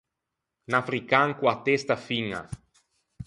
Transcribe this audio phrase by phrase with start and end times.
[0.69, 2.41] Un african co-a testa fiña.